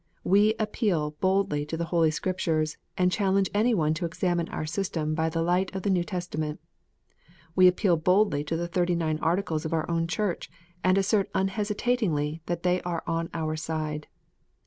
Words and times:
We 0.23 0.55
appeal 0.57 1.11
boldly 1.19 1.63
to 1.67 1.77
the 1.77 1.85
Holy 1.93 2.09
KScriptures, 2.09 2.77
and 2.97 3.11
challenge 3.11 3.51
any 3.53 3.75
one 3.75 3.93
to 3.93 4.05
examine 4.07 4.49
our 4.49 4.65
system 4.65 5.13
by 5.13 5.29
the 5.29 5.43
light 5.43 5.75
of 5.75 5.83
the 5.83 5.91
New 5.91 6.03
Testament. 6.03 6.59
We 7.55 7.67
appeal 7.67 7.97
boldly 7.97 8.43
to 8.45 8.57
the 8.57 8.67
Thirty 8.67 8.95
nine 8.95 9.19
Articles 9.21 9.63
of 9.63 9.73
our 9.73 9.87
own 9.87 10.07
Church, 10.07 10.49
and 10.83 10.97
assert 10.97 11.29
unhesitatingly 11.35 12.41
that 12.47 12.63
they 12.63 12.81
are 12.81 13.03
on 13.05 13.29
our 13.31 13.55
side. 13.55 14.07